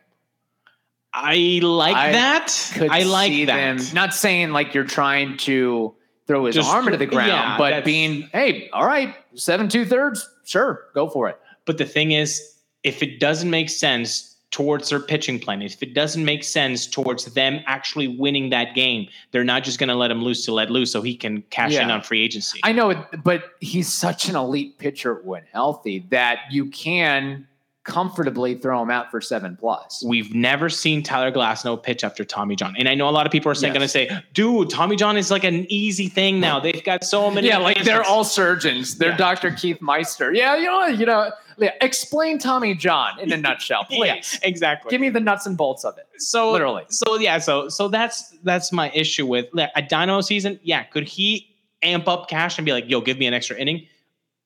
[1.23, 2.77] I like I that.
[2.89, 3.77] I like that.
[3.77, 5.95] them not saying like you're trying to
[6.27, 9.85] throw his Just- arm into the ground, yeah, but being, hey, all right, seven two
[9.85, 11.39] thirds, sure, go for it.
[11.65, 15.93] But the thing is, if it doesn't make sense towards their pitching plan, if it
[15.93, 20.09] doesn't make sense towards them actually winning that game, they're not just going to let
[20.09, 22.59] him loose to let loose so he can cash in on free agency.
[22.63, 27.47] I know, it, but he's such an elite pitcher when healthy that you can
[27.87, 30.03] comfortably throw him out for seven plus.
[30.05, 32.75] We've never seen Tyler Glasnow pitch after Tommy John.
[32.77, 33.61] And I know a lot of people are Yes.
[33.61, 36.59] going to say, dude, Tommy John is like an easy thing now.
[36.59, 37.47] They've got so many.
[37.47, 38.97] Yeah, like they're all surgeons.
[38.97, 39.17] They're Yeah.
[39.17, 39.51] Dr.
[39.51, 40.33] Keith Meister.
[40.33, 41.31] Yeah, you know, you know.
[41.59, 44.37] Yeah, explain Tommy John in a nutshell, Yeah, please.
[44.43, 44.91] exactly.
[44.91, 46.05] Give me the nuts and bolts of it.
[46.21, 46.83] so Literally.
[46.89, 50.59] So yeah, so so that's that's my issue with like, a dynamo season.
[50.61, 51.47] Yeah, could he
[51.81, 53.87] amp up cash and be like, "Yo, give me an extra inning"?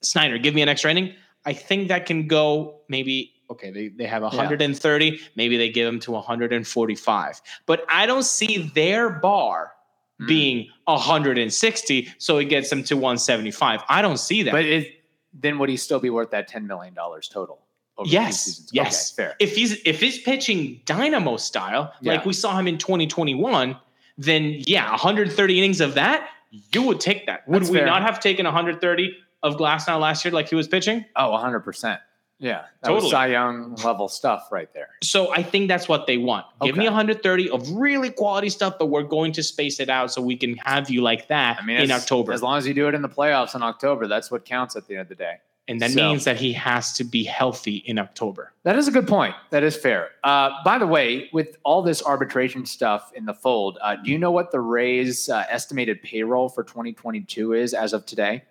[0.01, 1.13] Snyder, give me an extra inning.
[1.43, 3.30] I think that can go maybe.
[3.51, 5.19] Okay, they, they have 130.
[5.35, 7.41] Maybe they give them to 145.
[7.65, 9.73] But I don't see their bar
[10.21, 10.27] Mm.
[10.27, 13.81] being 160, so it gets them to 175.
[13.89, 14.51] I don't see that.
[14.51, 15.01] But it,
[15.33, 17.59] then would he still be worth that $10 million total?
[17.97, 19.13] Over Yes, yes.
[19.17, 19.35] Okay, fair.
[19.39, 22.13] if he's if he's pitching dynamo style Yeah.
[22.13, 23.75] like we saw him in 2021
[24.17, 26.29] then yeah 130 innings of that
[26.71, 27.85] you would take that would That's we fair.
[27.87, 31.99] not have taken 130 of Glasnow last year like he was pitching Oh, 100%.
[32.41, 32.63] Yeah.
[32.81, 33.11] That was Totally.
[33.11, 34.89] Cy Young level stuff right there.
[35.03, 36.89] so i think that's what they want give me Okay.
[36.89, 40.57] 130 of really quality stuff but we're going to space it out so we can
[40.57, 42.95] have you like that I mean, in as- october As long as you do it
[42.95, 45.35] in the playoffs in October, that's what counts at the end of the day.
[45.67, 48.91] and that so- means that he has to be healthy in october That is a
[48.97, 49.35] good point.
[49.51, 50.09] That is fair.
[50.23, 54.17] Uh, by the way, with all this arbitration stuff in the fold, uh, do you
[54.23, 58.43] know what the Rays' uh, estimated payroll for 2022 is as of today?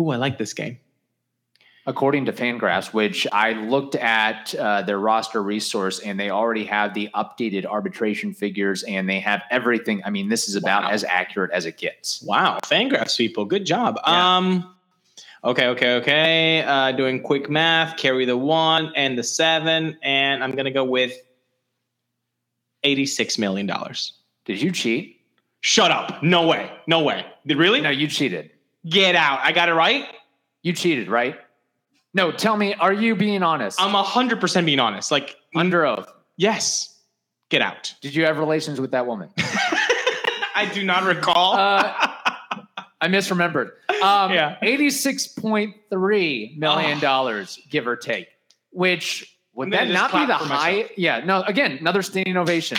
[0.00, 0.78] Ooh, i like this game
[1.88, 6.94] According to Fangraphs, which I looked at uh, their roster resource, and they already have
[6.94, 10.02] the updated arbitration figures, and they have everything.
[10.04, 10.90] I mean, this is about Wow.
[10.90, 12.20] as accurate as it gets.
[12.22, 14.00] Wow, Fangraphs people, good job.
[14.04, 14.36] Yeah.
[14.36, 14.74] Um,
[15.44, 16.62] okay, okay, okay.
[16.62, 21.12] Uh, doing quick math, carry the one and the seven, and I'm gonna go with
[22.82, 24.12] eighty-six million dollars.
[24.44, 25.20] Did you cheat?
[25.60, 26.20] Shut up!
[26.20, 26.68] No way!
[26.88, 27.26] No way!
[27.46, 27.80] Did really?
[27.80, 28.50] No, you cheated.
[28.88, 29.38] Get out!
[29.42, 30.06] I got it right.
[30.62, 31.38] You cheated, right?
[32.16, 33.78] No, tell me, are you being honest?
[33.80, 35.10] I'm hundred percent being honest.
[35.10, 36.10] Like, under oath.
[36.38, 36.98] yes,
[37.50, 37.94] get out.
[38.00, 39.28] Did you have relations with that woman?
[39.38, 41.52] I do not recall.
[41.54, 41.92] Uh,
[43.02, 43.72] I misremembered.
[44.02, 44.56] Um, Yeah.
[44.62, 48.28] eighty-six point three million dollars, give or take.
[48.70, 50.72] Which would that not be the high?
[50.72, 50.90] myself.
[50.96, 51.18] Yeah.
[51.22, 51.42] No.
[51.42, 52.78] Again, another standing ovation.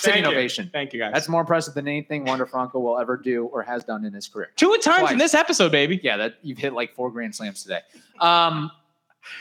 [0.00, 0.38] Standing Thank you.
[0.38, 0.70] ovation.
[0.72, 1.12] Thank you, guys.
[1.12, 4.26] That's more impressive than anything Wander Franco will ever do or has done in his
[4.28, 4.50] career.
[4.56, 5.12] two times Twice.
[5.12, 6.00] in this episode, baby.
[6.02, 7.80] Yeah, that you've hit like four grand slams today.
[8.20, 8.70] Um,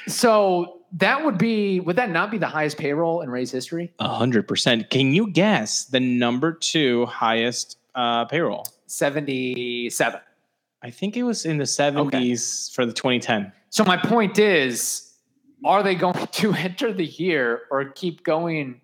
[0.07, 3.93] so that would be would that not be the highest payroll in Rays history?
[3.99, 4.89] A hundred percent.
[4.89, 8.65] Can you guess the number two highest uh, payroll?
[8.87, 10.19] Seventy-seven.
[10.81, 13.51] I think it was in the seventies for the 2010.
[13.69, 15.13] So my point is,
[15.65, 18.81] are they going to enter the year or keep going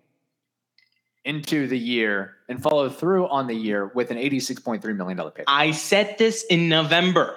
[1.26, 5.44] into the year and follow through on the year with an $86.3 million payroll?
[5.46, 7.36] I said this in November.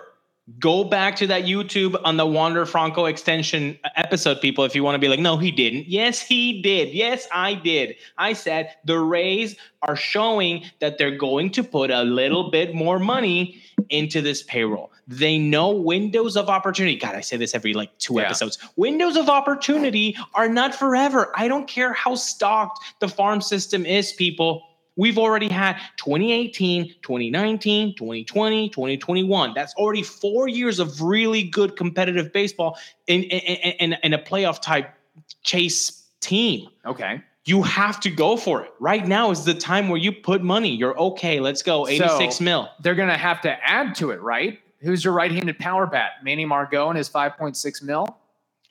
[0.57, 4.95] Go back to that YouTube on the Wander Franco extension episode, people, if you want
[4.95, 5.87] to be like, no, he didn't.
[5.87, 6.89] Yes, he did.
[6.89, 7.95] Yes, I did.
[8.17, 12.97] I said the Rays are showing that they're going to put a little bit more
[12.97, 14.91] money into this payroll.
[15.11, 16.95] They know windows of opportunity.
[16.95, 18.25] God, I say this every like two Yeah.
[18.27, 18.59] episodes.
[18.75, 21.31] Windows of opportunity are not forever.
[21.35, 24.61] I don't care how stocked the farm system is, people.
[24.97, 29.53] We've already had 2018, 2019, 2020, 2021.
[29.55, 34.61] That's already four years of really good competitive baseball in, in, in, in a playoff
[34.61, 34.93] type
[35.41, 36.67] chase team.
[36.85, 37.21] Okay.
[37.45, 38.71] You have to go for it.
[38.79, 40.75] Right now is the time where you put money.
[40.75, 41.39] You're okay.
[41.39, 41.87] Let's go.
[41.87, 42.69] 86 So- mil.
[42.83, 44.59] They're going to have to add to it, right?
[44.81, 46.11] Who's your right handed power bat?
[46.23, 48.07] Manny Margot and his 5.6 mil?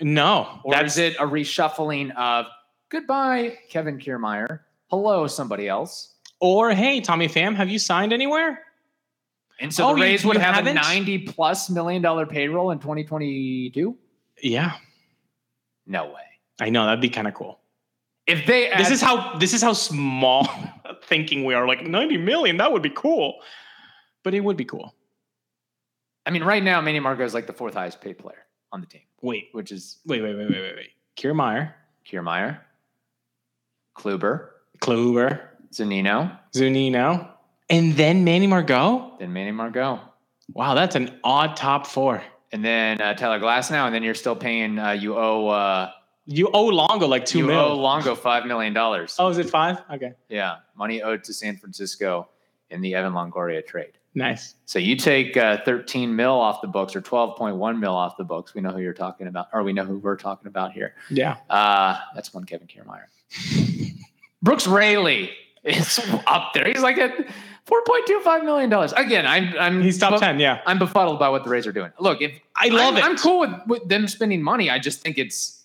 [0.00, 2.46] No, Or is it a reshuffling of
[2.88, 4.60] goodbye, Kevin Kiermaier?
[4.90, 6.14] Hello, somebody else.
[6.40, 8.62] or hey, Tommy Pham, have you signed anywhere?
[9.60, 10.76] And so Oh, the you- Rays would you have haven't?
[10.76, 13.96] a 90 plus million dollar payroll in 2022?
[14.42, 14.72] Yeah,
[15.84, 16.22] No way.
[16.60, 17.58] I know that'd be kind of cool.
[18.26, 20.48] If they add, this is how this is how small
[21.04, 21.66] thinking we are.
[21.66, 23.40] Like 90 million, that would be cool.
[24.22, 24.94] But it would be cool.
[26.28, 28.86] I mean, right now, Manny Margot is like the fourth highest paid player on the
[28.86, 30.90] team, Wait, which is wait, wait, wait, wait, wait, wait.
[31.16, 31.72] Kiermaier,
[32.06, 32.58] Kiermaier,
[33.96, 34.48] Kluber,
[34.80, 35.40] Kluber,
[35.72, 37.30] Zanino, Zunino,
[37.70, 39.16] and then Manny Margot.
[39.18, 40.00] then Manny Margot.
[40.52, 42.22] Wow, that's an odd top four.
[42.52, 44.78] And then uh, Tyler Glasnow, and then you're still paying.
[44.78, 45.90] Uh, you owe uh,
[46.26, 47.58] You owe Longo like two you mil.
[47.58, 49.16] owe Longo five million dollars.
[49.18, 49.82] oh, is it five?
[49.92, 52.28] Okay, Yeah, money owed to San Francisco
[52.70, 53.97] in the Evan Longoria trade.
[54.14, 54.54] Nice.
[54.66, 58.54] So you take uh, 13 mil off the books or 12.1 mil off the books.
[58.54, 60.94] We know who you're talking about, or we know who we're talking about here.
[61.10, 61.36] Yeah.
[61.48, 63.04] Uh, that's one Kevin Kiermaier.
[64.42, 65.30] Brooks Raley
[65.64, 66.66] is up there.
[66.66, 67.16] He's like at
[67.66, 68.92] 4.25 million dollars.
[68.94, 70.40] Again, I'm I'm He's top bef- 10.
[70.40, 70.62] Yeah.
[70.66, 71.92] I'm befuddled by what the Rays are doing.
[72.00, 73.04] Look, if I love I'm, it.
[73.04, 74.70] I'm cool with, with them spending money.
[74.70, 75.57] I just think it's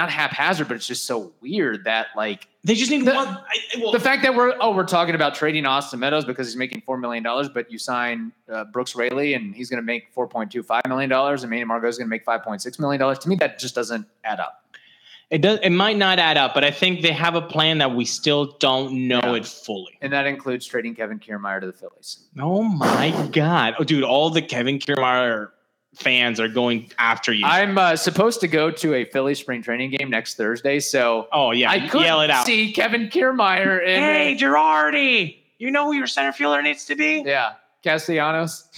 [0.00, 3.28] not haphazard, but it's just so weird that like They just need The- one.
[3.28, 6.56] I, well, the fact that we're oh we're talking about trading Austin Meadows because he's
[6.56, 10.08] making four million dollars, but you sign uh, Brooks Raley and he's going to make
[10.12, 12.62] four point two five million dollars, and Manny Margot is going to make five point
[12.62, 13.18] six million dollars.
[13.20, 14.64] To me, that just doesn't add up.
[15.30, 15.58] it does.
[15.62, 18.56] It might not add up, but I think they have a plan that we still
[18.58, 19.34] don't know Yeah.
[19.36, 19.96] it fully.
[20.00, 22.24] And that includes trading Kevin Kiermaier to the Phillies.
[22.38, 24.02] Oh my god, oh dude!
[24.04, 25.50] All the Kevin Kiermaier
[25.96, 27.44] fans are going after you.
[27.44, 31.50] I'm uh, supposed to go to a Philly spring training game next Thursday, so oh
[31.52, 32.46] yeah, I could yell it out.
[32.46, 37.22] see Kevin Kiermaier in Hey, Girardi, you know who your center fielder needs to be?
[37.26, 37.52] yeah
[37.84, 38.68] Castellanos.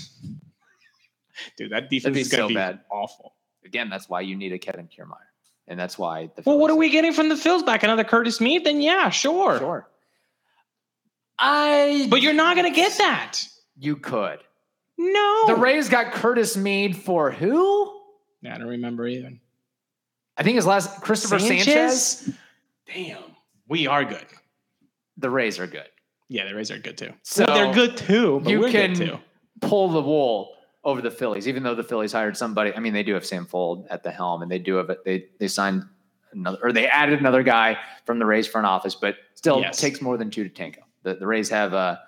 [1.56, 2.80] Dude, that defense is going to so be bad.
[2.90, 3.34] awful.
[3.64, 5.16] Again, that's why you need a Kevin Kiermaier,
[5.68, 7.82] and that's why the Well, what are we getting from the Phils back?
[7.82, 8.64] Another Curtis Mead?
[8.64, 9.58] Then yeah, sure.
[9.58, 9.88] Sure.
[11.38, 13.42] I But you're not going to get that.
[13.78, 14.38] you could.
[15.02, 15.44] No.
[15.48, 18.00] The Rays got Curtis Mead for who?
[18.42, 19.40] Yeah, I don't remember even.
[20.36, 22.30] I think his last Christopher Sanchez.
[22.86, 23.18] Damn.
[23.68, 24.24] We are good.
[25.18, 25.88] The Rays are good.
[26.28, 27.12] Yeah, the Rays are good too.
[27.22, 29.18] So, well, they're good too, but you we're can good too.
[29.60, 32.74] pull the wool over the Phillies, even though the Phillies hired somebody.
[32.74, 35.04] I mean, they do have Sam Fuld at the helm, and they do have it.
[35.04, 35.84] They they signed
[36.32, 39.78] another, or they added another guy from the Rays front office, but still Yes.
[39.78, 40.80] takes more than two to tango.
[41.02, 42.00] The, the Rays have a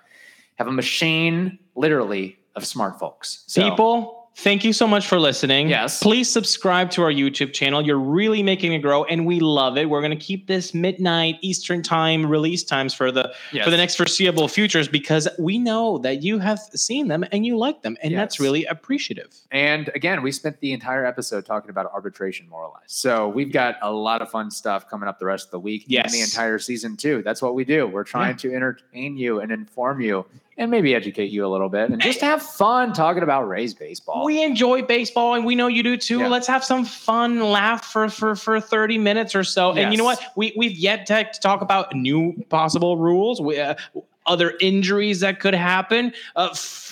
[0.55, 3.43] have a machine, literally, of smart folks.
[3.47, 5.69] So, People, thank you so much for listening.
[5.69, 6.01] Yes.
[6.03, 7.81] Please subscribe to our YouTube channel.
[7.81, 9.89] You're really making it grow, and we love it.
[9.89, 13.63] We're going to keep this midnight Eastern time release times for the Yes.
[13.63, 17.57] for the next foreseeable futures because we know that you have seen them and you
[17.57, 19.33] like them, and that's really appreciative.
[19.51, 22.83] And again, we spent the entire episode talking about arbitration, more or less.
[22.93, 25.85] So we've got a lot of fun stuff coming up the rest of the week
[25.87, 26.05] Yes.
[26.05, 27.21] and the entire season too.
[27.23, 27.87] That's what we do.
[27.87, 30.25] We're trying to entertain you and inform you
[30.57, 34.23] and maybe educate you a little bit and just have fun talking about Rays baseball.
[34.25, 36.19] We enjoy baseball, and we know you do too.
[36.19, 36.27] Yeah.
[36.27, 39.73] Let's have some fun, laugh for for for thirty minutes or so.
[39.73, 40.19] And you know what?
[40.35, 43.41] We we've yet to, to talk about new possible rules.
[43.41, 43.75] We, uh,
[44.27, 46.11] other injuries that could happen.
[46.35, 46.49] Uh,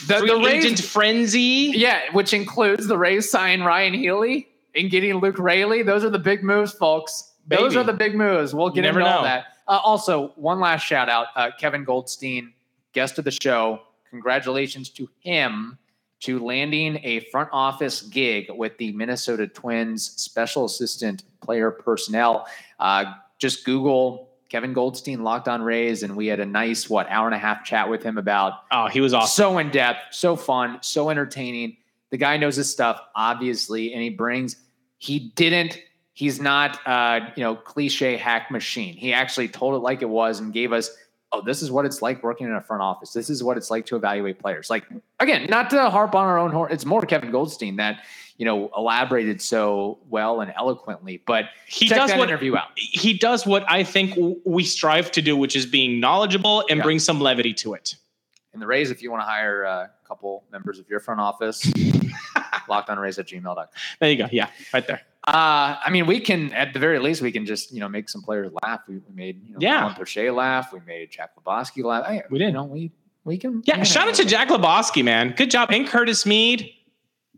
[0.08, 1.72] The- the Rays- agent frenzy.
[1.76, 5.82] yeah, which includes the Rays sign Ryan Healy and getting Luke Raley.
[5.82, 7.32] Those are the big moves, folks.
[7.48, 8.54] Those are the big moves.
[8.54, 9.24] We'll get into all know.
[9.24, 9.46] that.
[9.68, 12.54] Uh, also, one last shout out uh, Kevin Goldstein,
[12.94, 13.82] guest of the show.
[14.10, 15.78] Congratulations to him
[16.22, 22.48] to landing a front office gig with the Minnesota Twins special assistant player personnel.
[22.80, 23.06] Uh,
[23.40, 27.34] just Google Kevin Goldstein locked on Rays, and we had a nice, what, hour and
[27.36, 29.28] a half chat with him about Oh, he was awesome.
[29.30, 31.76] so in depth, so fun, so entertaining.
[32.12, 34.58] The guy knows his stuff, obviously, and he brings.
[35.00, 35.80] He didn't.
[36.14, 38.94] He's not, uh, you know, cliche hack machine.
[38.96, 40.92] He actually told it like it was and gave us,
[41.34, 43.12] oh, this is what it's like working in a front office.
[43.12, 44.70] This is what it's like to evaluate players.
[44.70, 44.86] Like
[45.20, 46.72] again, not to harp on our own horn.
[46.72, 48.02] It's more Kevin Goldstein that
[48.38, 51.22] you know elaborated so well and eloquently.
[51.26, 52.70] But He does that what interview out.
[52.76, 54.16] he does what I think
[54.46, 56.84] we strive to do, which is being knowledgeable and Yeah.
[56.84, 57.96] bring some levity to it.
[58.54, 61.64] In the Rays, if you want to hire a couple members of your front office,
[62.70, 63.66] lockedonrays at gmail.com.
[64.00, 64.28] There you go.
[64.32, 65.02] Yeah, right there.
[65.26, 68.10] Uh, I mean, we can at the very least we can just you know make
[68.10, 68.82] some players laugh.
[68.88, 69.94] We, we made you know, Yeah.
[69.94, 70.74] Poche laugh.
[70.74, 72.04] We made Jack Lebowski laugh.
[72.06, 72.52] I, We didn't.
[72.52, 72.92] You know, we
[73.24, 73.62] we can.
[73.66, 75.34] Yeah, can shout out to Jack Lebowski, man.
[75.38, 75.72] Good job.
[75.72, 76.70] And Curtis Mead.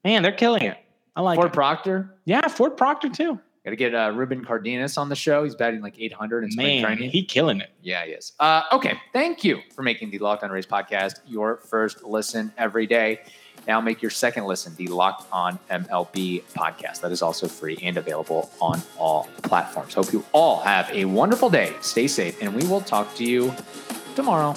[0.04, 0.78] Man, they're killing it.
[1.16, 1.54] I like Ford it.
[1.54, 2.12] Proctor.
[2.26, 3.40] Yeah, Ford Proctor too.
[3.64, 5.44] Got to get uh, Ruben Cardenas on the show.
[5.44, 7.10] He's batting like 800 in spring Man, training.
[7.10, 7.72] he killing it.
[7.82, 8.34] Yeah, he is.
[8.40, 12.86] Uh, okay, thank you for making the Locked On Rays podcast your first listen every
[12.86, 13.22] day.
[13.68, 17.02] Now make your second listen the Locked On MLB podcast.
[17.02, 19.94] That is also free and available on all platforms.
[19.94, 21.74] Hope you all have a wonderful day.
[21.82, 23.54] Stay safe, and we will talk to you
[24.16, 24.54] tomorrow.